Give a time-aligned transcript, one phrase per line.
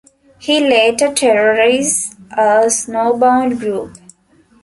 [0.39, 3.97] He later terrorizes a snowbound group.